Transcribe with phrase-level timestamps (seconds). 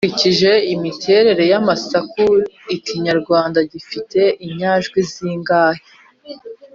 [0.03, 2.25] dukurikije imiterere y’amasaku
[2.75, 5.83] ikinyarwanda gifite inyajwi zingahe